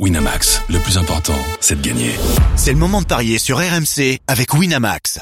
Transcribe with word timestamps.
Winamax, 0.00 0.60
le 0.70 0.80
plus 0.80 0.98
important, 0.98 1.38
c'est 1.60 1.80
de 1.80 1.86
gagner. 1.88 2.10
C'est 2.56 2.72
le 2.72 2.78
moment 2.78 3.00
de 3.00 3.06
parier 3.06 3.38
sur 3.38 3.58
RMC 3.58 4.18
avec 4.26 4.52
Winamax. 4.52 5.20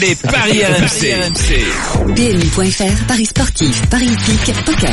Les 0.00 0.14
paris 0.14 0.62
RMC. 0.64 2.14
PMU.fr, 2.14 3.06
Paris 3.08 3.26
sportif, 3.26 3.82
Paris 3.86 4.06
hippique, 4.06 4.54
poker. 4.64 4.90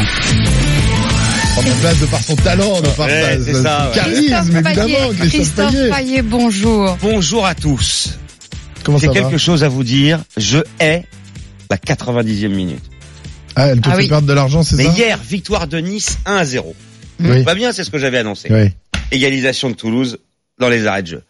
la 1.57 1.71
place 1.81 1.99
de 1.99 2.05
par 2.07 2.23
son 2.23 2.35
talent, 2.37 2.81
de 2.81 2.87
par 2.89 3.05
Ouais, 3.05 3.37
sa- 3.45 3.53
ça, 3.61 3.83
son 3.83 3.89
ouais. 3.89 3.95
charisme, 3.95 4.57
évidemment. 4.57 5.09
Christophe 5.13 5.29
Christophe 5.29 5.71
Payet. 5.71 5.89
Payet, 5.91 6.21
bonjour. 6.23 6.97
Bonjour 7.03 7.45
à 7.45 7.53
tous. 7.53 8.17
Comment 8.83 8.97
J'ai 8.97 9.05
ça 9.05 9.13
va 9.13 9.19
quelque 9.19 9.37
chose 9.37 9.63
à 9.63 9.69
vous 9.69 9.83
dire. 9.83 10.23
Je 10.35 10.57
hais 10.79 11.05
la 11.69 11.77
90e 11.77 12.47
minute. 12.55 12.81
Ah, 13.55 13.67
elle 13.67 13.81
te 13.81 13.89
Ah 13.89 13.91
fait 13.91 13.97
oui. 14.03 14.09
perdre 14.09 14.27
de 14.27 14.33
l'argent, 14.33 14.63
c'est 14.63 14.77
Mais 14.77 14.85
ça? 14.85 14.93
hier, 14.93 15.19
victoire 15.23 15.67
de 15.67 15.77
Nice 15.77 16.17
1 16.25 16.37
à 16.37 16.45
0. 16.45 16.73
Oui. 17.19 17.43
Pas 17.43 17.55
bien, 17.55 17.71
c'est 17.71 17.83
ce 17.83 17.89
que 17.89 17.97
j'avais 17.97 18.17
annoncé. 18.17 18.47
Oui. 18.51 18.69
Égalisation 19.11 19.69
de 19.69 19.75
Toulouse 19.75 20.19
dans 20.59 20.69
les 20.69 20.85
arrêts 20.87 21.03
de 21.03 21.07
jeu. 21.07 21.23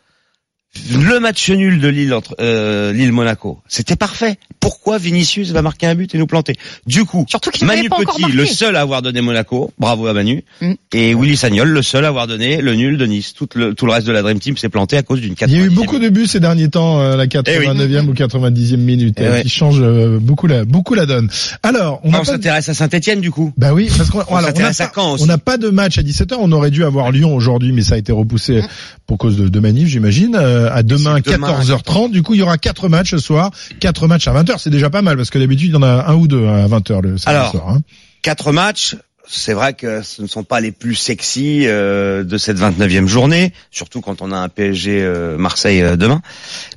Le 0.96 1.20
match 1.20 1.50
nul 1.50 1.80
de 1.80 1.88
Lille 1.88 2.14
entre 2.14 2.36
euh, 2.40 2.94
Lille 2.94 3.12
Monaco, 3.12 3.60
c'était 3.68 3.96
parfait. 3.96 4.38
Pourquoi 4.60 5.00
Vinicius 5.00 5.50
va 5.52 5.64
marquer 5.64 5.88
un 5.88 5.96
but 5.96 6.14
et 6.14 6.18
nous 6.20 6.28
planter? 6.28 6.56
Du 6.86 7.06
coup, 7.06 7.26
Surtout 7.28 7.50
qu'il 7.50 7.66
Manu 7.66 7.90
Petit, 7.90 8.32
le 8.32 8.46
seul 8.46 8.76
à 8.76 8.82
avoir 8.82 9.02
donné 9.02 9.22
Monaco, 9.22 9.72
bravo 9.80 10.06
à 10.06 10.14
Manu, 10.14 10.44
Mm. 10.62 10.74
et 10.94 11.16
Willy 11.16 11.38
Sagnol, 11.38 11.70
le 11.70 11.82
seul 11.82 12.06
à 12.06 12.10
avoir 12.10 12.28
donné 12.28 12.62
le 12.62 12.76
nul 12.76 12.98
de 13.00 13.06
Nice. 13.08 13.34
Tout 13.34 13.48
le, 13.56 13.74
tout 13.74 13.88
le 13.88 13.92
reste 13.94 14.06
de 14.06 14.12
la 14.12 14.22
Dream 14.22 14.40
Team 14.40 14.58
s'est 14.58 14.70
planté 14.70 14.96
à 14.96 15.02
cause 15.02 15.22
d'une 15.22 15.34
90 15.34 15.56
Il 15.56 15.60
y 15.60 15.64
a 15.64 15.66
eu 15.66 15.70
beaucoup 15.72 15.98
de 15.98 16.10
buts 16.10 16.28
ces 16.28 16.40
derniers 16.40 16.70
temps, 16.70 17.00
euh, 17.02 17.16
la 17.16 17.26
89e 17.26 18.08
ou 18.08 18.14
90e 18.14 18.78
minute, 18.78 19.16
Eh 19.20 19.24
euh, 19.26 19.32
ouais. 19.34 19.42
qui 19.42 19.50
change 19.50 19.80
euh, 19.82 20.20
beaucoup 20.22 20.46
la 20.46 20.66
beaucoup 20.66 20.94
la 20.94 21.08
donne. 21.08 21.30
Alors, 21.64 22.00
on 22.04 22.10
On, 22.10 22.12
pas 22.12 22.20
de- 22.22 22.26
s'intéresse 22.26 22.70
à 22.70 22.74
Saint-Etienne 22.76 23.22
du 23.22 23.32
coup. 23.32 23.52
Bah 23.58 23.74
oui, 23.74 23.90
parce 23.98 24.10
qu'on 24.12 24.20
On 24.20 24.38
on 24.38 24.42
n'a 24.42 24.52
pas, 24.54 24.90
on 25.20 25.38
pas 25.40 25.58
de 25.58 25.70
match 25.70 25.98
à 25.98 26.04
17h. 26.04 26.36
On 26.40 26.52
aurait 26.52 26.72
dû 26.72 26.84
avoir 26.84 27.12
Lyon 27.12 27.34
aujourd'hui, 27.34 27.72
mais 27.72 27.82
ça 27.82 27.96
a 27.96 27.98
été 27.98 28.12
repoussé 28.12 28.62
pour 29.08 29.18
cause 29.18 29.36
de, 29.38 29.48
de 29.50 29.60
manif, 29.60 29.88
j'imagine. 29.88 30.36
Euh, 30.60 30.70
à 30.74 30.84
demain, 30.84 31.20
C'est 31.26 31.32
demain, 31.34 31.48
14h30. 31.60 32.12
Du 32.12 32.22
coup, 32.24 32.34
il 32.34 32.40
y 32.40 32.44
aura 32.44 32.58
quatre 32.58 32.90
matchs 32.90 33.12
ce 33.12 33.18
soir, 33.20 33.52
quatre 33.80 34.08
matchs 34.08 34.28
à 34.28 34.34
20h. 34.34 34.56
C'est 34.60 34.70
déjà 34.70 34.90
pas 34.90 35.02
mal 35.02 35.16
parce 35.18 35.30
que 35.30 35.40
d'habitude, 35.40 35.70
il 35.70 35.74
y 35.74 35.78
en 35.78 35.84
a 35.84 36.06
un 36.08 36.16
ou 36.16 36.28
deux 36.28 36.46
à 36.48 36.68
20h 36.68 37.02
le 37.02 37.18
samedi 37.18 37.24
Alors, 37.28 37.52
soir. 37.52 37.70
hein. 37.70 37.80
Quatre 38.22 38.52
matchs, 38.52 38.96
c'est 39.28 39.54
vrai 39.54 39.74
que 39.74 40.02
ce 40.02 40.22
ne 40.22 40.28
sont 40.28 40.44
pas 40.44 40.60
les 40.60 40.72
plus 40.72 40.96
sexy 40.96 41.64
euh, 41.68 42.24
de 42.24 42.38
cette 42.38 42.58
29e 42.58 43.08
journée, 43.08 43.54
surtout 43.72 44.02
quand 44.02 44.22
on 44.22 44.32
a 44.32 44.38
un 44.38 44.50
PSG 44.50 45.02
euh, 45.04 45.38
Marseille 45.38 45.82
euh, 45.82 45.96
demain. 45.96 46.22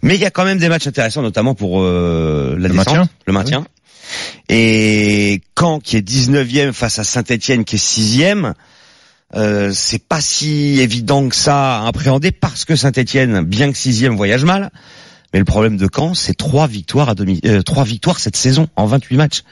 Mais 0.03 0.15
il 0.15 0.21
y 0.21 0.25
a 0.27 0.31
quand 0.31 0.45
même 0.45 0.59
des 0.59 0.69
matchs 0.69 0.87
intéressants, 0.87 1.23
notamment 1.23 1.55
pour 1.55 1.81
euh, 1.83 2.55
la 2.59 2.69
Le 2.69 2.75
descente, 2.75 2.87
maintien. 2.97 3.09
le 3.27 3.33
maintien. 3.33 3.65
Et 4.49 5.41
Caen 5.59 5.81
qui 5.81 5.97
est 5.97 6.07
19e 6.07 6.73
face 6.73 6.99
à 6.99 7.05
Saint-Etienne 7.05 7.65
qui 7.65 7.77
est 7.77 7.79
6e, 7.79 8.53
euh, 9.35 9.71
c'est 9.75 10.07
pas 10.07 10.21
si 10.21 10.81
évident 10.81 11.29
que 11.29 11.37
ça 11.37 11.83
à 11.83 11.87
appréhender 11.89 12.33
parce 12.33 12.65
que 12.65 12.77
Saint-Etienne, 12.77 13.43
bien 13.43 13.73
que 13.73 13.79
6e, 13.79 14.15
voyage 14.17 14.45
mal. 14.45 14.71
Mais 15.33 15.39
le 15.39 15.45
problème 15.47 15.79
de 15.79 15.89
Caen, 15.93 16.13
c'est 16.15 16.35
trois 16.35 16.67
victoires 16.67 17.09
à 17.09 17.15
demi, 17.15 17.41
euh, 17.47 17.63
trois 17.63 17.85
victoires 17.85 18.19
cette 18.21 18.37
saison 18.37 18.69
en 18.77 18.85
28 18.87 19.17
matchs. 19.17 19.43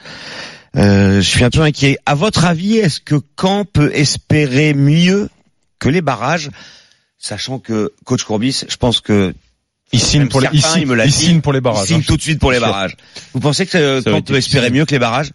Euh, 0.77 1.15
je 1.21 1.27
suis 1.27 1.43
un 1.43 1.49
peu 1.49 1.61
inquiet. 1.61 1.97
À 2.05 2.13
votre 2.15 2.45
avis, 2.45 2.77
est-ce 2.77 2.99
que 2.99 3.15
Caen 3.39 3.65
peut 3.65 3.91
espérer 3.95 4.73
mieux 4.75 5.27
que 5.79 5.89
les 5.89 6.01
barrages, 6.01 6.49
sachant 7.17 7.57
que 7.57 7.91
coach 8.05 8.23
Courbis, 8.23 8.63
je 8.69 8.75
pense 8.77 9.01
que 9.01 9.33
Il 9.91 9.99
signe 9.99 10.27
pour 10.27 10.39
les, 10.41 10.47
il 10.53 10.61
signe, 10.61 10.87
il 10.87 11.01
il 11.03 11.05
dit. 11.05 11.11
signe 11.11 11.41
pour 11.41 11.51
les 11.53 11.57
il 11.57 11.61
barrages. 11.63 11.87
signe 11.87 11.97
hein. 11.97 12.03
tout 12.07 12.15
de 12.17 12.21
suite 12.21 12.39
pour 12.39 12.51
les 12.51 12.59
Sûr. 12.59 12.67
barrages. 12.67 12.95
Vous 13.33 13.39
pensez 13.39 13.65
que 13.65 14.01
Caen 14.05 14.21
peut 14.21 14.35
espérer 14.35 14.69
mieux 14.69 14.85
que 14.85 14.91
les 14.91 14.99
barrages? 14.99 15.31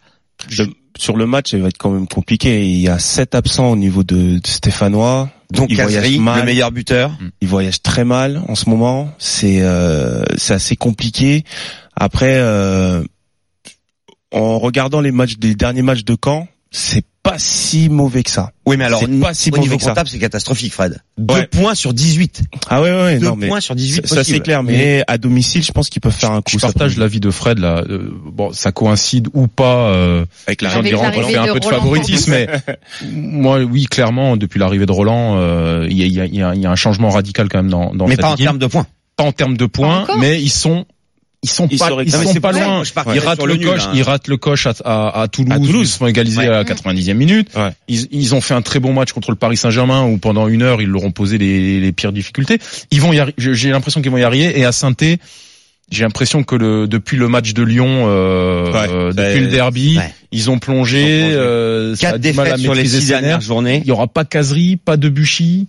Je- 0.48 0.62
sur 0.98 1.16
le 1.16 1.27
match, 1.27 1.52
il 1.52 1.62
va 1.62 1.69
être 1.69 1.78
quand 1.78 1.91
même 1.91 2.08
compliqué. 2.08 2.66
Il 2.66 2.78
y 2.78 2.89
a 2.89 2.98
sept 2.98 3.34
absents 3.34 3.70
au 3.70 3.77
niveau 3.77 4.02
de, 4.02 4.39
de 4.39 4.47
Stéphanois. 4.47 5.30
Donc 5.50 5.70
il 5.70 5.77
voyage 5.77 6.03
Kazri, 6.03 6.19
mal. 6.19 6.41
le 6.41 6.44
meilleur 6.44 6.72
buteur. 6.72 7.16
Il 7.41 7.48
voyage 7.48 7.83
très 7.83 8.05
mal 8.05 8.42
en 8.48 8.55
ce 8.55 8.69
moment. 8.69 9.12
C'est 9.19 9.61
euh, 9.62 10.25
c'est 10.36 10.55
assez 10.55 10.77
compliqué. 10.77 11.44
Après, 11.94 12.36
euh, 12.38 13.03
en 14.32 14.59
regardant 14.59 15.00
les 15.00 15.12
matchs 15.12 15.37
des 15.38 15.54
derniers 15.54 15.82
matchs 15.82 16.04
de 16.04 16.16
Caen, 16.22 16.48
c'est 16.71 17.04
pas 17.36 17.42
si 17.42 17.88
mauvais 17.88 18.22
que 18.22 18.30
ça. 18.30 18.50
Oui, 18.66 18.76
mais 18.76 18.84
alors 18.84 19.00
C'est 19.00 19.20
pas 19.20 19.34
si 19.34 19.48
au 19.50 19.52
mauvais 19.52 19.62
niveau 19.62 19.76
que 19.76 19.82
ça. 19.82 19.91
comptable, 19.91 20.08
c'est 20.08 20.19
catastrophique, 20.19 20.72
Fred. 20.72 20.98
Deux 21.19 21.34
Ouais. 21.34 21.47
points 21.47 21.74
sur 21.74 21.94
18. 21.94 22.42
Ah 22.69 22.82
ouais 22.82 22.91
ouais, 22.91 23.02
ouais, 23.02 23.19
Deux 23.19 23.26
non 23.26 23.36
mais 23.36 23.48
points 23.48 23.60
sur 23.60 23.74
18 23.74 24.06
ça, 24.06 24.16
ça, 24.16 24.24
c'est 24.24 24.41
clair. 24.41 24.62
Mais 24.62 25.02
à 25.06 25.19
domicile, 25.19 25.62
je 25.62 25.72
pense 25.72 25.88
qu'ils 25.88 26.00
peuvent 26.02 26.12
faire 26.16 26.32
un 26.32 26.42
coup. 26.42 26.50
Je 26.52 26.58
partage 26.58 26.97
l'avis 26.98 27.20
de 27.20 27.30
Fred 27.30 27.58
là. 27.58 27.82
Euh, 27.88 28.10
bon, 28.24 28.52
ça 28.52 28.72
coïncide 28.72 29.28
ou 29.34 29.47
pas. 29.47 29.91
Euh, 29.91 30.24
avec 30.47 30.62
la 30.62 30.70
Avec 30.70 30.94
qu'on 30.94 31.02
l'arrivée 31.02 31.32
fait 31.32 31.38
un 31.38 31.52
peu 31.52 31.60
de 31.60 31.64
Roland 31.64 31.78
favoritisme, 31.80 32.30
mais 32.32 32.48
moi, 33.12 33.58
oui, 33.60 33.84
clairement, 33.86 34.36
depuis 34.36 34.58
l'arrivée 34.58 34.86
de 34.86 34.92
Roland, 34.92 35.36
euh, 35.38 35.86
il 35.91 35.97
y, 35.97 36.03
a, 36.03 36.06
il 36.06 36.12
y 36.14 36.20
a- 36.20 36.26
il 36.26 36.34
y 36.34 36.42
a- 36.42 36.54
y 36.54 36.66
a 36.66 36.70
un 36.70 36.76
changement 36.76 37.10
radical 37.10 37.48
quand 37.48 37.58
même 37.58 37.70
dans, 37.70 37.94
dans 37.94 38.06
Mais 38.06 38.12
cette 38.12 38.20
pas 38.22 38.30
en 38.30 38.36
termes 38.36 38.58
de 38.58 38.66
points. 38.66 38.86
pas 39.16 39.24
en 39.24 39.32
termes 39.32 39.56
de 39.56 39.66
points, 39.66 40.06
mais 40.18 40.41
ils 40.42 40.50
sont 40.50 40.84
ils 41.47 41.51
sont 41.51 41.69
Ils 41.71 41.79
pas 41.79 41.91
ils 42.05 42.11
sont 42.11 42.34
pas 42.41 42.53
loin. 42.53 42.83
Ils 43.15 43.19
ratent 43.21 43.39
sur 43.39 43.47
le, 43.47 43.53
le 43.55 43.59
nul, 43.59 43.69
coche, 43.69 43.84
hein. 43.87 43.93
ils 43.95 44.03
ratent 44.03 44.29
le 44.29 44.37
coche 44.37 44.67
à, 44.67 44.75
à, 44.84 45.23
à 45.23 45.29
Toulouse, 45.29 45.53
À 45.53 45.57
Toulouse. 45.59 45.89
ils 45.89 45.93
se 45.93 45.99
font 45.99 46.07
égaliser 46.07 46.39
Ouais. 46.41 46.47
à 46.49 46.51
la 46.51 46.65
90e 46.65 47.15
minute. 47.15 47.49
Ouais. 47.57 47.71
Ils, 47.89 48.07
ils 48.11 48.34
ont 48.34 48.41
fait 48.41 48.55
un 48.55 48.62
très 48.62 48.81
bon 48.81 48.93
match 48.93 49.12
contre 49.12 49.31
le 49.31 49.37
Paris 49.37 49.57
Saint-Germain 49.57 50.05
où 50.05 50.19
pendant 50.19 50.49
une 50.49 50.62
heure 50.62 50.83
ils 50.83 50.89
leur 50.89 51.05
ont 51.05 51.11
posé 51.12 51.39
les, 51.39 51.81
les 51.81 51.93
pires 51.93 52.12
difficultés. 52.12 52.59
Ils 52.91 53.01
vont 53.01 53.12
y 53.12 53.19
arri- 53.19 53.34
j'ai 53.37 53.71
l'impression 53.71 54.03
qu'ils 54.03 54.11
vont 54.11 54.19
y 54.19 54.23
arriver 54.23 54.59
et 54.59 54.65
à 54.65 54.73
saint 54.73 54.93
j'ai 55.89 56.03
l'impression 56.03 56.43
que 56.43 56.57
le, 56.57 56.89
depuis 56.89 57.17
le 57.17 57.29
match 57.29 57.55
de 57.55 57.63
Lyon, 57.63 58.07
euh, 58.09 58.73
Ouais, 58.73 58.89
euh, 58.91 59.13
depuis 59.13 59.41
le 59.41 59.47
derby, 59.47 59.99
ouais. 59.99 60.13
ils 60.33 60.51
ont 60.51 60.59
plongé. 60.59 61.01
Ils 61.01 61.05
ont 61.05 61.19
plongé. 61.28 61.34
euh, 61.37 61.95
ça 61.95 62.09
a 62.09 62.11
Quatre 62.13 62.21
du 62.23 62.33
mal 62.33 62.47
à 62.47 62.51
défaites 62.57 62.61
sur 62.65 62.75
les 62.75 62.87
six 62.89 63.07
dernières 63.07 63.41
journées. 63.41 63.83
Il 63.84 63.89
y 63.89 63.93
aura 63.93 64.09
pas 64.09 64.25
Casery, 64.25 64.77
pas 64.77 64.97
de 64.97 65.09
Buchy. 65.09 65.69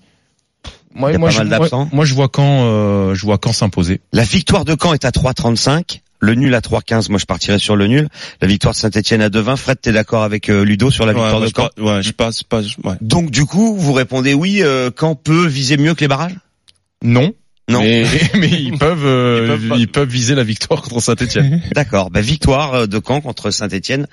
Moi, 0.98 1.12
je, 1.14 1.42
moi, 1.44 1.88
moi, 1.94 2.06
je 2.06 2.14
vois 2.14 2.28
quand, 2.28 2.64
euh, 2.66 3.14
je 3.16 3.22
vois 3.26 3.38
quand 3.38 3.54
s'imposer. 3.54 4.02
La 4.14 4.24
victoire 4.24 4.66
de 4.66 4.76
Caen 4.82 4.94
est 4.94 5.06
à 5.06 5.12
3,35. 5.12 6.02
Le 6.20 6.34
nul 6.34 6.56
à 6.56 6.62
3,15. 6.62 7.10
Moi, 7.12 7.20
je 7.20 7.26
partirais 7.26 7.60
sur 7.60 7.76
le 7.76 7.86
nul. 7.86 8.10
La 8.42 8.48
victoire 8.48 8.74
de 8.74 8.80
Saint-Etienne 8.80 9.22
à 9.22 9.30
2,20. 9.30 9.56
Fred, 9.56 9.78
t'es 9.80 9.92
d'accord 9.92 10.24
avec 10.24 10.50
euh, 10.50 10.64
Ludo 10.64 10.90
sur 10.90 11.06
la 11.06 11.14
Ouais, 11.14 11.20
victoire 11.20 11.42
de 11.42 11.46
je 11.48 11.52
Caen 11.56 11.70
pas- 11.76 11.82
ouais, 11.98 12.02
je 12.02 12.12
passe 12.12 12.42
pas. 12.42 12.62
je- 12.64 12.76
ouais. 12.84 12.96
Donc, 13.02 13.30
du 13.30 13.46
coup, 13.46 13.76
vous 13.78 13.94
répondez 13.94 14.34
oui, 14.34 14.64
euh, 14.64 14.90
Caen 15.00 15.14
peut 15.14 15.46
viser 15.46 15.78
mieux 15.78 15.94
que 15.94 16.02
les 16.02 16.08
barrages? 16.08 16.36
Non. 17.04 17.32
Non. 17.70 17.82
Mais, 17.82 18.06
mais 18.36 18.48
ils 18.50 18.78
peuvent, 18.78 19.06
euh, 19.06 19.42
Ils 19.62 19.68
peuvent 19.70 19.80
ils 19.80 19.88
peuvent 19.88 20.10
viser 20.10 20.34
la 20.34 20.44
victoire 20.44 20.82
contre 20.82 21.02
Saint-Etienne. 21.02 21.62
D'accord. 21.76 22.10
Bah, 22.10 22.22
victoire 22.22 22.74
euh, 22.74 22.88
de 22.88 23.00
Caen 23.06 23.22
contre 23.22 23.52
Saint-Etienne. 23.52 24.08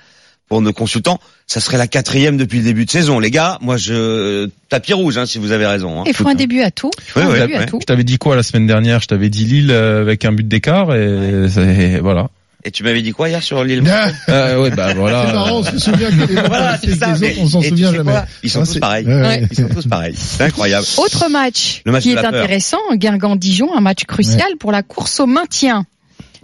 Pour 0.47 0.61
nos 0.61 0.73
consultants, 0.73 1.19
ça 1.47 1.59
serait 1.59 1.77
la 1.77 1.87
quatrième 1.87 2.37
depuis 2.37 2.59
le 2.59 2.65
début 2.65 2.85
de 2.85 2.91
saison. 2.91 3.17
Les 3.19 3.31
gars, 3.31 3.57
moi, 3.61 3.77
je 3.77 4.47
tapis 4.69 4.93
rouge, 4.93 5.17
hein, 5.17 5.25
si 5.25 5.39
vous 5.39 5.51
avez 5.51 5.65
raison. 5.65 6.01
hein. 6.01 6.03
Il 6.05 6.13
faut 6.13 6.27
un 6.27 6.35
début 6.35 6.61
à 6.61 6.69
tout. 6.69 6.91
Il 6.99 7.11
faut 7.11 7.19
Ouais, 7.21 7.25
un 7.25 7.29
ouais, 7.29 7.39
début 7.41 7.55
à 7.55 7.65
tout. 7.65 7.79
Je 7.81 7.85
t'avais 7.85 8.03
dit 8.03 8.19
quoi 8.19 8.35
la 8.35 8.43
semaine 8.43 8.67
dernière? 8.67 9.01
Je 9.01 9.07
t'avais 9.07 9.29
dit 9.29 9.45
Lille 9.45 9.71
euh, 9.71 10.01
avec 10.01 10.23
un 10.23 10.31
but 10.31 10.47
d'écart 10.47 10.93
et, 10.93 11.47
c'est- 11.49 11.97
voilà. 11.99 12.29
Et 12.63 12.71
tu 12.71 12.83
m'avais 12.83 13.01
dit 13.03 13.11
quoi 13.11 13.29
hier 13.29 13.41
sur 13.43 13.63
l'île 13.63 13.83
Ah, 13.91 14.09
Euh, 14.29 14.61
ouais, 14.61 14.69
bah 14.71 14.93
voilà. 14.95 15.25
c'est 15.27 15.33
marrant, 15.33 15.57
on 15.59 15.63
se 15.63 15.77
souvient 15.79 16.09
que 16.11 16.31
les, 16.31 16.41
Voilà, 16.47 16.77
c'est 16.79 16.87
les 16.87 16.95
ça. 16.95 17.11
autres, 17.11 17.25
on 17.39 17.47
s'en 17.47 17.59
et 17.61 17.63
tu 17.63 17.69
souvient 17.69 17.89
sais 17.91 17.97
jamais. 17.97 18.13
Ils 18.43 18.49
sont 18.51 18.61
Ah, 18.61 18.65
tous 18.65 18.73
c'est- 18.73 18.79
pareils. 18.79 19.05
ouais, 19.07 19.21
ouais. 19.21 19.47
Ils 19.51 19.55
sont 19.57 19.67
tous 19.69 19.87
pareils. 19.87 20.15
C'est 20.15 20.43
incroyable. 20.45 20.85
Autre 20.97 21.27
match 21.29 21.81
Le 21.85 21.91
match 21.91 22.03
qui 22.03 22.13
de 22.13 22.19
est 22.19 22.25
intéressant, 22.25 22.77
Guingamp-Dijon, 22.93 23.75
un 23.75 23.81
match 23.81 24.03
crucial 24.05 24.49
pour 24.59 24.71
la 24.71 24.83
course 24.83 25.19
au 25.19 25.25
maintien. 25.27 25.85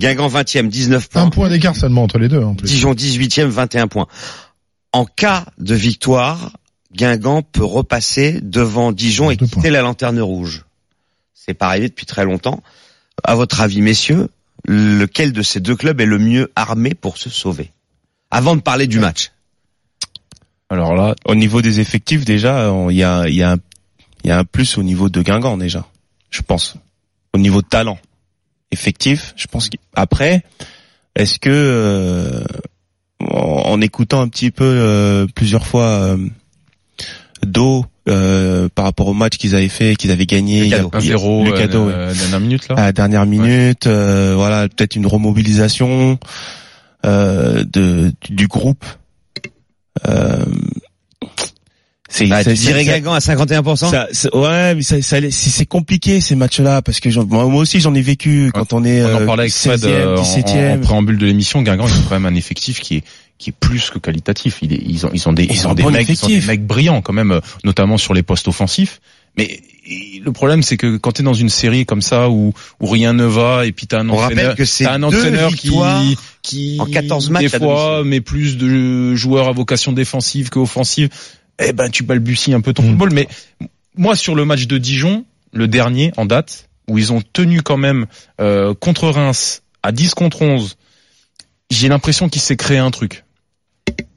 Guingamp 0.02 0.28
20e, 0.30 0.68
19 0.68 1.10
Un 1.14 1.22
points. 1.22 1.30
point 1.30 1.50
d'écart 1.50 1.76
seulement 1.76 2.04
entre 2.04 2.18
les 2.18 2.28
deux, 2.28 2.42
en 2.44 2.56
plus. 2.56 2.68
Dijon 2.68 2.94
18e, 2.94 3.46
21 3.46 3.88
points. 3.88 4.08
En 4.94 5.06
cas 5.06 5.46
de 5.58 5.74
victoire, 5.76 6.52
Guingamp 6.94 7.44
peut 7.44 7.64
repasser 7.64 8.40
devant 8.42 8.92
Dijon 8.92 9.32
et 9.32 9.38
quitter 9.38 9.62
points. 9.62 9.70
la 9.70 9.82
lanterne 9.82 10.20
rouge. 10.20 10.66
C'est 11.34 11.54
pas 11.54 11.68
arrivé 11.68 11.88
depuis 11.90 12.06
très 12.06 12.26
longtemps. 12.26 12.62
À 13.24 13.36
votre 13.36 13.62
avis, 13.62 13.82
messieurs, 13.82 14.28
lequel 14.68 15.32
de 15.34 15.42
ces 15.42 15.60
deux 15.60 15.76
clubs 15.76 16.00
est 16.02 16.06
le 16.06 16.20
mieux 16.20 16.52
armé 16.56 16.94
pour 16.94 17.18
se 17.18 17.30
sauver? 17.30 17.72
Avant 18.32 18.56
de 18.56 18.62
parler 18.62 18.88
du 18.88 19.00
match. 19.00 19.32
Alors 20.70 20.96
là, 20.96 21.16
Au 21.26 21.36
niveau 21.36 21.62
des 21.62 21.80
effectifs, 21.80 22.24
déjà, 22.26 22.74
il 22.90 22.96
y 22.96 23.04
a, 23.04 23.28
il 23.28 23.36
y 23.36 23.44
a, 23.44 23.52
un- 23.54 23.58
il 24.24 24.28
y 24.30 24.32
a 24.32 24.38
un 24.40 24.46
plus 24.46 24.78
au 24.78 24.84
niveau 24.84 25.10
de 25.10 25.22
Guingamp 25.22 25.58
déjà, 25.58 25.86
je 26.30 26.42
pense. 26.42 26.76
Au 27.34 27.38
niveau 27.38 27.62
de 27.62 27.68
talent, 27.68 27.98
effectif, 28.72 29.34
je 29.36 29.48
pense. 29.48 29.70
qu'après, 29.70 30.44
est-ce 31.16 31.40
que 31.40 31.50
euh, 31.52 32.44
en, 33.20 33.64
en 33.72 33.82
écoutant 33.82 34.22
un 34.22 34.28
petit 34.28 34.52
peu 34.52 34.64
euh, 34.66 35.28
plusieurs 35.36 35.66
fois 35.68 35.84
euh, 35.86 36.18
Do 37.46 37.86
euh, 38.08 38.68
par 38.74 38.86
rapport 38.86 39.08
au 39.08 39.14
match 39.14 39.38
qu'ils 39.38 39.56
avaient 39.56 39.68
fait, 39.70 39.96
qu'ils 39.96 40.12
avaient 40.12 40.26
gagné, 40.26 40.60
Le 40.62 40.66
il 40.66 40.70
y 40.70 40.74
a- 40.74 40.78
cadeau. 40.78 40.90
un 40.94 41.00
il 41.00 41.06
y 41.06 41.08
a- 41.08 41.18
zéro 41.18 41.44
le 41.46 41.52
cadeau, 41.52 41.86
ouais. 41.88 42.14
dernière 42.16 42.40
minute 42.40 42.68
là. 42.70 42.76
à 42.76 42.82
la 42.86 42.92
dernière 42.94 43.26
minute, 43.26 43.88
euh, 43.88 44.34
voilà, 44.36 44.68
peut-être 44.70 44.96
une 44.96 45.06
remobilisation 45.08 46.18
euh, 47.06 47.64
de 47.64 48.12
du, 48.22 48.34
du 48.36 48.48
groupe. 48.48 48.86
C'est 52.14 52.28
Bah, 52.28 52.44
c'est- 52.44 52.54
tu 52.56 52.60
dirais 52.62 52.84
Guingamp 52.84 53.14
à 53.14 53.20
51% 53.20 53.90
ça, 53.90 54.08
ça- 54.12 54.36
ouais, 54.36 54.76
mais 54.76 54.82
ça, 54.82 55.02
ça, 55.02 55.18
c'est 55.22 55.32
c'est 55.32 55.66
compliqué 55.66 56.20
ces 56.20 56.36
matchs-là 56.36 56.82
parce 56.82 57.00
que 57.00 57.10
moi, 57.24 57.46
moi 57.46 57.62
aussi 57.62 57.80
j'en 57.80 57.96
ai 57.96 58.02
vécu 58.02 58.52
quand 58.54 58.74
on 58.74 58.84
est 58.84 59.02
On 59.02 59.06
en 59.16 59.22
euh, 59.22 59.26
parlait 59.26 59.44
avec 59.44 59.54
Fred 59.54 59.80
16e, 59.80 59.90
euh, 59.90 60.18
en, 60.18 60.20
en, 60.20 60.22
en 60.22 60.24
17e. 60.24 60.82
préambule 60.82 61.18
de 61.18 61.26
l'émission. 61.26 61.62
Guingamp, 61.62 61.88
ils 61.88 62.00
ont 62.00 62.04
quand 62.10 62.20
même 62.20 62.26
un 62.32 62.36
effectif 62.38 62.80
qui 62.82 62.98
est 62.98 63.04
qui 63.38 63.50
est 63.50 63.54
plus 63.60 63.90
que 63.90 63.98
qualitatif. 63.98 64.58
Il 64.62 64.72
est- 64.74 64.84
ils 64.86 65.04
ont, 65.06 65.10
ils 65.14 65.28
ont 65.28 65.34
des, 65.34 65.46
Ils 65.46 65.54
ils 65.56 65.66
ont 65.68 65.72
ont 65.72 65.74
des 65.74 65.82
bon 65.84 65.90
mecs, 65.90 66.08
ils 66.08 66.12
ont 66.24 66.28
des 66.28 66.34
effectif. 66.34 66.48
mecs 66.48 66.68
brillants 66.68 67.02
quand 67.02 67.14
même, 67.14 67.32
euh, 67.32 67.40
notamment 67.64 67.98
sur 67.98 68.14
les 68.14 68.22
postes 68.22 68.48
offensifs. 68.48 69.00
Mais 69.38 69.62
le 70.24 70.32
problème, 70.32 70.62
c'est 70.62 70.78
que 70.78 70.98
quand 70.98 71.14
tu 71.14 71.22
es 71.22 71.26
dans 71.26 71.34
une 71.34 71.50
série 71.50 71.86
comme 71.88 72.02
ça 72.04 72.30
où, 72.30 72.54
où 72.82 72.86
rien 72.88 73.14
ne 73.14 73.24
va 73.24 73.66
et 73.66 73.72
puis 73.72 73.88
t'as 73.88 74.00
un 74.02 74.10
On 74.10 74.14
entraîneur, 74.20 74.56
que 74.56 74.66
c'est 74.66 74.84
t'as 74.84 74.94
un 74.96 75.00
deux 75.00 75.06
entraîneur 75.18 75.50
victoires 75.50 76.04
qui, 76.04 76.18
qui 76.44 76.78
en 76.82 76.86
14 76.86 77.30
matchs 77.32 77.44
des 77.52 77.58
fois 77.60 78.04
met 78.04 78.22
plus 78.22 78.58
de 78.58 79.16
joueurs 79.16 79.48
à 79.48 79.54
vocation 79.54 79.92
défensive 79.94 80.50
que 80.50 80.60
offensive. 80.60 81.10
Eh 81.60 81.74
ben, 81.74 81.90
tu 81.90 82.04
balbuties 82.04 82.54
un 82.54 82.62
peu 82.62 82.74
ton 82.74 82.84
Mm. 82.84 82.90
football. 82.90 83.12
Mais 83.14 83.28
moi, 83.96 84.16
sur 84.16 84.36
le 84.36 84.46
match 84.46 84.68
de 84.68 84.78
Dijon, 84.78 85.26
le 85.54 85.68
dernier 85.68 86.12
en 86.18 86.26
date, 86.26 86.70
où 86.88 86.98
ils 86.98 87.14
ont 87.14 87.22
tenu 87.34 87.62
quand 87.62 87.78
même 87.78 88.06
euh, 88.40 88.74
contre 88.74 89.08
Reims 89.10 89.64
à 89.84 89.92
10 89.92 90.14
contre 90.14 90.42
11, 90.42 90.78
j'ai 91.70 91.88
l'impression 91.88 92.30
qu'il 92.30 92.42
s'est 92.42 92.58
créé 92.58 92.78
un 92.78 92.92
truc. 92.92 93.24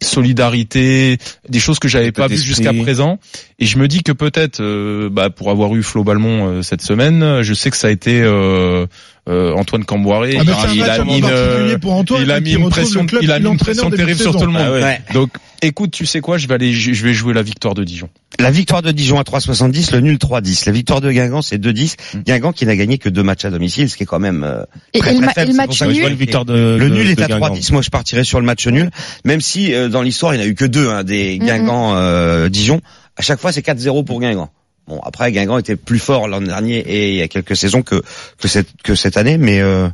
Solidarité, 0.02 1.18
des 1.48 1.58
choses 1.58 1.78
que 1.78 1.88
j'avais 1.88 2.12
pas 2.12 2.26
vues 2.26 2.36
jusqu'à 2.36 2.72
présent. 2.72 3.18
Et 3.58 3.66
je 3.66 3.78
me 3.78 3.88
dis 3.88 4.02
que 4.02 4.12
peut-être, 4.12 4.60
euh, 4.60 5.08
bah, 5.10 5.30
pour 5.30 5.50
avoir 5.50 5.74
eu 5.74 5.82
Flo 5.82 6.04
Balmont 6.04 6.46
euh, 6.48 6.62
cette 6.62 6.82
semaine, 6.82 7.42
je 7.42 7.54
sais 7.54 7.70
que 7.70 7.76
ça 7.76 7.86
a 7.88 7.90
été 7.90 8.20
euh, 8.22 8.86
euh, 9.28 9.52
Antoine 9.54 9.84
Camboiré. 9.84 10.36
Ah, 10.38 10.42
il, 10.74 10.82
a 10.82 11.04
mis 11.04 11.18
une, 11.18 11.78
pour 11.78 11.94
Antoine, 11.94 12.22
il 12.22 12.30
a 12.30 12.36
hein, 12.36 12.40
mis 12.40 12.52
une 12.52 12.68
pression, 12.68 13.02
le 13.02 13.06
club 13.06 13.22
il 13.22 13.30
a 13.30 13.38
mis 13.38 13.48
une 13.48 13.56
pression 13.56 13.90
terrible 13.90 14.20
sur 14.20 14.36
tout 14.36 14.46
le 14.46 14.52
monde. 14.52 14.62
Ah 14.64 14.72
ouais. 14.72 15.00
Donc, 15.14 15.30
écoute, 15.62 15.92
tu 15.92 16.04
sais 16.06 16.20
quoi, 16.20 16.36
je 16.38 16.46
vais 16.46 16.54
aller, 16.54 16.72
je 16.72 17.04
vais 17.04 17.14
jouer 17.14 17.32
la 17.32 17.42
victoire 17.42 17.74
de 17.74 17.84
Dijon. 17.84 18.08
La 18.38 18.50
victoire 18.50 18.82
de 18.82 18.90
Dijon 18.90 19.18
à 19.18 19.22
3,70, 19.22 19.92
le 19.94 20.00
nul 20.00 20.16
3,10. 20.16 20.66
La 20.66 20.72
victoire 20.72 21.00
de 21.00 21.10
Guingamp, 21.10 21.40
c'est 21.40 21.56
2,10. 21.56 21.94
Mm. 22.14 22.20
Guingamp 22.22 22.52
qui 22.52 22.66
n'a 22.66 22.76
gagné 22.76 22.98
que 22.98 23.08
deux 23.08 23.22
matchs 23.22 23.44
à 23.44 23.50
domicile, 23.50 23.88
ce 23.88 23.96
qui 23.96 24.02
est 24.02 24.06
quand 24.06 24.18
même 24.18 24.44
euh, 24.44 24.64
Et, 24.92 24.98
très, 24.98 25.14
et 25.16 25.20
très 25.20 25.32
faible. 25.32 25.52
match 25.54 25.80
nul 25.82 26.16
de 26.16 26.52
Le 26.78 26.90
de- 26.90 26.94
nul 26.94 27.08
est 27.10 27.22
à 27.22 27.28
Guingamp. 27.28 27.54
3,10. 27.54 27.72
Moi, 27.72 27.82
je 27.82 27.90
partirais 27.90 28.24
sur 28.24 28.40
le 28.40 28.46
match 28.46 28.66
nul. 28.66 28.90
Même 29.24 29.40
si, 29.40 29.72
euh, 29.72 29.88
dans 29.88 30.02
l'histoire, 30.02 30.34
il 30.34 30.38
n'y 30.38 30.44
en 30.44 30.46
a 30.46 30.50
eu 30.50 30.54
que 30.54 30.64
deux, 30.64 30.88
hein, 30.90 31.04
des 31.04 31.38
Mhm. 31.38 31.46
Guingamp, 31.46 31.94
euh, 31.96 32.48
Dijon. 32.48 32.80
À 33.16 33.22
chaque 33.22 33.40
fois, 33.40 33.52
c'est 33.52 33.62
4-0 33.62 34.02
pour 34.04 34.20
Guingamp. 34.20 34.50
Bon, 34.86 35.00
après, 35.00 35.32
Guingamp 35.32 35.58
était 35.58 35.76
plus 35.76 35.98
fort 35.98 36.28
l'an 36.28 36.40
dernier 36.40 36.78
et 36.78 37.10
il 37.10 37.16
y 37.16 37.22
a 37.22 37.28
quelques 37.28 37.56
saisons 37.56 37.82
que, 37.82 38.02
que 38.38 38.48
cette, 38.48 38.68
que 38.82 38.94
cette 38.94 39.16
année, 39.16 39.38
mais, 39.38 39.60
euh, 39.60 39.88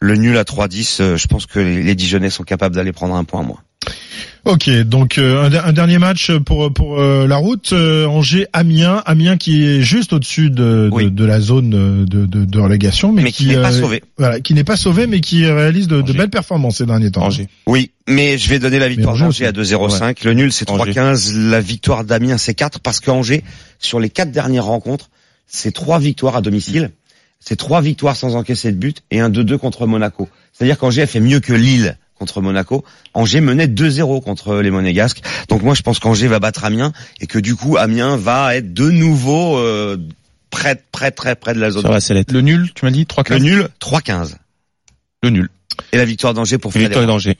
le 0.00 0.16
nul 0.16 0.36
à 0.36 0.42
3-10, 0.44 1.00
euh, 1.02 1.16
je 1.16 1.26
pense 1.26 1.46
que 1.46 1.58
les, 1.58 1.82
les 1.82 1.94
Dijonnais 1.94 2.30
sont 2.30 2.44
capables 2.44 2.74
d'aller 2.74 2.92
prendre 2.92 3.14
un 3.14 3.24
point, 3.24 3.42
moi. 3.42 3.62
Ok, 4.44 4.70
donc 4.82 5.18
euh, 5.18 5.42
un, 5.50 5.52
un 5.68 5.72
dernier 5.72 5.98
match 5.98 6.30
pour 6.44 6.72
pour 6.72 7.00
euh, 7.00 7.26
la 7.26 7.36
route 7.36 7.72
euh, 7.72 8.06
Angers 8.06 8.46
Amiens 8.52 9.02
Amiens 9.04 9.36
qui 9.36 9.64
est 9.64 9.80
juste 9.82 10.12
au-dessus 10.12 10.50
de, 10.50 10.88
de, 10.88 10.90
Oui. 10.92 11.10
de 11.10 11.24
la 11.24 11.40
zone 11.40 11.70
de, 11.70 12.26
de, 12.26 12.44
de 12.44 12.60
relégation 12.60 13.12
mais, 13.12 13.22
Mais 13.22 13.32
qui 13.32 13.46
n'est 13.46 13.56
pas 13.60 13.72
euh, 13.74 13.80
sauvé. 13.80 14.02
voilà 14.18 14.38
qui 14.40 14.54
n'est 14.54 14.62
pas 14.64 14.76
sauvé 14.76 15.08
mais 15.08 15.20
qui 15.20 15.44
réalise 15.46 15.88
de, 15.88 16.00
belles 16.00 16.30
performances 16.30 16.76
ces 16.76 16.86
derniers 16.86 17.10
temps. 17.10 17.24
Angers. 17.24 17.48
Oui, 17.66 17.90
mais 18.08 18.38
je 18.38 18.48
vais 18.48 18.60
donner 18.60 18.78
la 18.78 18.88
victoire 18.88 19.14
Angers 19.14 19.50
d'Angers 19.52 19.74
à 19.74 19.78
2-0-5. 19.78 20.24
Le 20.24 20.34
nul, 20.34 20.52
c'est 20.52 20.70
Angers. 20.70 20.92
3-15. 20.92 21.36
La 21.50 21.60
victoire 21.60 22.04
d'Amiens, 22.04 22.38
c'est 22.38 22.54
4 22.54 22.78
parce 22.78 23.00
qu'Angers, 23.00 23.42
sur 23.80 23.98
les 23.98 24.10
quatre 24.10 24.30
dernières 24.30 24.66
rencontres, 24.66 25.10
c'est 25.48 25.72
trois 25.72 25.98
victoires 25.98 26.36
à 26.36 26.40
domicile. 26.40 26.90
C'est 27.40 27.56
trois 27.56 27.80
victoires 27.80 28.16
sans 28.16 28.34
encaisser 28.34 28.72
de 28.72 28.76
but 28.76 29.02
et 29.10 29.20
un 29.20 29.30
2-2 29.30 29.58
contre 29.58 29.86
Monaco. 29.86 30.28
C'est-à-dire 30.52 30.78
qu'Angers 30.78 31.02
a 31.02 31.06
fait 31.06 31.20
mieux 31.20 31.40
que 31.40 31.52
Lille 31.52 31.96
contre 32.18 32.40
Monaco. 32.40 32.84
Angers 33.14 33.40
menait 33.40 33.66
2-0 33.66 34.22
contre 34.22 34.56
les 34.56 34.70
Monégasques. 34.70 35.22
Donc 35.48 35.62
moi, 35.62 35.74
je 35.74 35.82
pense 35.82 35.98
qu'Angers 35.98 36.28
va 36.28 36.38
battre 36.38 36.64
Amiens 36.64 36.92
et 37.20 37.26
que 37.26 37.38
du 37.38 37.54
coup, 37.54 37.76
Amiens 37.76 38.16
va 38.16 38.56
être 38.56 38.72
de 38.72 38.90
nouveau 38.90 39.58
euh, 39.58 39.98
près, 40.50 40.82
près, 40.92 41.10
très 41.10 41.36
près 41.36 41.54
de 41.54 41.60
la 41.60 41.70
zone. 41.70 41.86
La 41.88 42.00
sellette. 42.00 42.32
Le 42.32 42.40
nul, 42.40 42.70
tu 42.74 42.84
m'as 42.84 42.90
dit 42.90 43.06
3 43.06 43.24
Le 43.30 43.38
nul, 43.38 43.68
3-15. 43.80 44.34
Le 45.22 45.30
nul. 45.30 45.48
Et 45.92 45.98
la 45.98 46.04
victoire 46.04 46.34
d'Angers 46.34 46.58
pour 46.58 46.74
Une 46.74 46.82
victoire 46.82 47.06
d'Angers. 47.06 47.36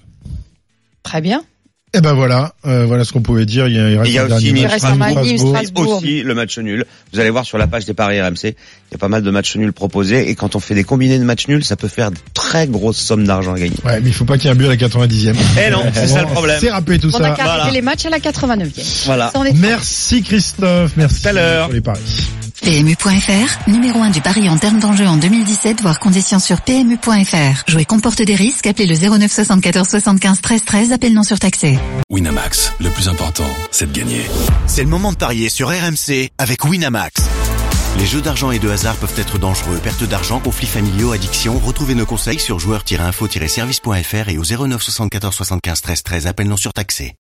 Très 1.03 1.21
bien. 1.21 1.43
Et 1.97 2.03
ben 2.03 2.13
voilà, 2.13 2.53
euh, 2.67 2.85
voilà 2.87 3.05
ce 3.05 3.13
qu'on 3.15 3.23
pouvait 3.23 3.47
dire. 3.47 3.69
Il 3.69 3.75
y 3.75 3.79
a, 3.79 3.89
il 3.89 3.97
reste 3.97 4.11
Il 4.11 4.15
y 4.15 4.19
a 4.19 4.25
un 4.25 4.31
aussi 4.31 4.53
Nîmes, 4.53 4.69
Strasbourg. 4.69 5.39
Strasbourg. 5.39 6.03
le 6.05 6.35
match 6.35 6.59
nul. 6.59 6.85
Vous 7.11 7.21
allez 7.21 7.31
voir 7.31 7.47
sur 7.47 7.57
la 7.57 7.67
page 7.67 7.87
des 7.87 7.95
paris 7.95 8.21
RMC, 8.21 8.45
il 8.45 8.55
y 8.93 8.95
a 8.95 8.99
pas 8.99 9.09
mal 9.09 9.23
de 9.23 9.31
matchs 9.31 9.57
nuls 9.57 9.73
proposés 9.73 10.29
et 10.29 10.35
quand 10.35 10.57
on 10.57 10.61
fait 10.61 10.75
des 10.75 10.85
combinés 10.85 11.19
de 11.19 11.25
matchs 11.25 11.49
nuls, 11.49 11.65
ça 11.65 11.77
peut 11.77 11.89
faire 11.89 12.11
de 12.11 12.19
très 12.35 12.67
grosses 12.67 12.99
sommes 12.99 13.25
d'argent 13.25 13.55
à 13.55 13.59
gagner. 13.59 13.77
Ouais, 13.83 13.99
mais 14.03 14.11
il 14.11 14.13
faut 14.13 14.27
pas 14.27 14.37
qu'il 14.37 14.45
y 14.45 14.49
ait 14.49 14.53
un 14.53 14.57
but 14.57 14.67
à 14.67 14.69
la 14.69 14.77
90e. 14.77 15.35
Eh 15.67 15.71
non, 15.71 15.85
c'est 15.95 16.07
ça 16.07 16.21
le 16.21 16.29
problème. 16.29 16.59
C'est 16.61 16.71
râpé 16.71 16.99
tout 16.99 17.11
On 17.15 17.19
a 17.19 17.35
ça. 17.35 17.43
voilà. 17.43 17.71
les 17.71 17.81
matchs 17.81 18.05
à 18.05 18.11
la 18.11 18.19
89e. 18.19 19.05
Voilà. 19.07 19.33
Merci 19.55 20.23
Christophe, 20.23 20.93
merci 20.99 21.27
à 21.27 21.33
l'heure. 21.33 21.65
pour 21.67 21.75
les 21.75 21.81
paris. 21.81 22.29
PMU.fr, 22.63 23.69
numéro 23.69 24.01
1 24.01 24.11
du 24.11 24.21
pari 24.21 24.49
en 24.49 24.57
termes 24.57 24.79
d'enjeu 24.79 25.07
en 25.07 25.17
2017, 25.17 25.83
voire 25.83 25.99
conditions 25.99 26.39
sur 26.39 26.61
PMU.fr. 26.61 27.63
Jouer 27.69 27.85
comporte 27.85 28.23
des 28.23 28.35
risques, 28.35 28.67
appelez 28.67 28.87
le 28.87 28.97
09 28.97 29.31
74 29.31 29.89
75 29.89 30.41
13 30.41 30.65
13, 30.65 30.93
appel 30.93 31.13
non 31.13 31.23
surtaxé. 31.23 31.79
Winamax, 32.11 32.73
le 32.81 32.91
plus 32.91 33.09
important, 33.09 33.49
c'est 33.71 33.93
de 33.93 33.99
gagner. 33.99 34.23
C'est 34.67 34.83
le 34.83 34.89
moment 34.89 35.13
de 35.13 35.17
parier 35.17 35.49
sur 35.49 35.69
RMC 35.69 36.31
avec 36.39 36.65
Winamax. 36.65 37.23
Les 37.99 38.07
jeux 38.07 38.21
d'argent 38.21 38.51
et 38.51 38.59
de 38.59 38.69
hasard 38.69 38.97
peuvent 38.97 39.19
être 39.19 39.39
dangereux. 39.39 39.79
Perte 39.83 40.05
d'argent, 40.05 40.39
conflits 40.39 40.67
familiaux, 40.67 41.13
addiction. 41.13 41.59
Retrouvez 41.59 41.95
nos 41.95 42.05
conseils 42.05 42.39
sur 42.39 42.59
joueurs-info-service.fr 42.59 44.29
et 44.29 44.39
au 44.39 44.45
09 44.45 44.83
74 44.83 45.35
75 45.35 45.83
13 45.83 46.03
13. 46.03 46.27
Appel 46.27 46.47
non 46.47 46.57
surtaxé. 46.57 47.15